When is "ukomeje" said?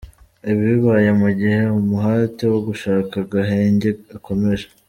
4.17-4.65